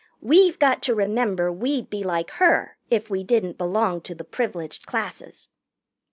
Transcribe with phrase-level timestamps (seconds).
[0.19, 4.87] We've got to remember we'd be like her if we didn't belong to the Privileged
[4.87, 5.49] Classes."